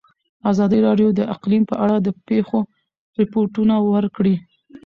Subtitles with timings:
[0.51, 2.59] ازادي راډیو د اقلیم په اړه د پېښو
[3.19, 4.35] رپوټونه ورکړي.